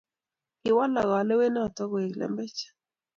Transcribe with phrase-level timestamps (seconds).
[0.61, 2.59] Kiwalak kilowonotok koek lembech